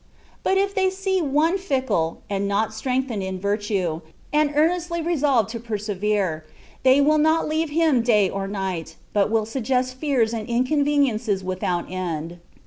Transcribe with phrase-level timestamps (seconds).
[0.41, 4.01] But if they see one fickle, and not strengthened in virtue,
[4.33, 6.43] and earnestly resolved to persevere,
[6.81, 11.85] they will not leave him day or night, but will suggest fears and inconveniences without
[11.87, 12.39] end.